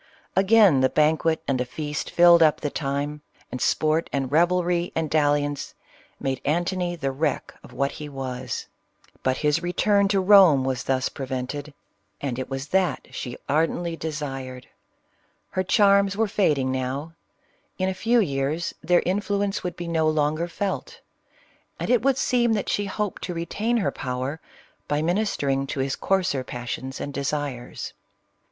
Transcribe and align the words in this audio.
Again 0.35 0.79
the 0.79 0.89
banquet 0.89 1.43
and 1.47 1.59
the 1.59 1.63
feast 1.63 2.09
filled 2.09 2.41
up 2.41 2.59
the 2.61 2.71
time; 2.71 3.21
and 3.51 3.61
sport, 3.61 4.09
and 4.11 4.31
revelry, 4.31 4.91
and 4.95 5.11
dalliance, 5.11 5.75
made 6.19 6.41
Antony 6.43 6.95
the 6.95 7.11
wreck 7.11 7.53
of 7.63 7.71
what 7.71 7.91
he 7.91 8.09
was. 8.09 8.65
But 9.21 9.37
his 9.45 9.61
return 9.61 10.07
to 10.07 10.19
Rome 10.19 10.63
was 10.63 10.85
thus 10.85 11.07
prevented, 11.07 11.75
and 12.19 12.39
it 12.39 12.47
CLEOPATRA. 12.49 12.49
45 12.49 12.49
was 12.49 12.67
that 12.69 13.13
she 13.13 13.37
ardently 13.47 13.95
desired. 13.95 14.67
Her 15.51 15.61
charms 15.63 16.17
were 16.17 16.27
fad 16.27 16.57
ing 16.57 16.71
now; 16.71 17.13
in 17.77 17.87
a 17.87 17.93
few 17.93 18.19
years 18.19 18.73
their 18.81 19.03
influence 19.05 19.63
would 19.63 19.75
be 19.75 19.87
no 19.87 20.09
longer 20.09 20.47
felt; 20.47 20.99
and 21.79 21.91
it 21.91 22.01
would 22.01 22.17
seem, 22.17 22.53
that 22.53 22.69
she 22.69 22.85
hoped 22.85 23.21
to 23.25 23.35
re 23.35 23.45
tain 23.45 23.77
her 23.77 23.91
power, 23.91 24.39
by 24.87 25.03
ministering 25.03 25.67
to 25.67 25.79
his 25.79 25.95
coarser 25.95 26.43
passions 26.43 26.99
and 26.99 27.13
desires. 27.13 27.93